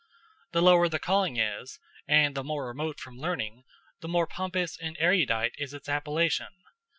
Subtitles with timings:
[0.51, 3.65] The lower the calling is, and the more remote from learning,
[3.99, 6.47] the more pompous and erudite is its appellation.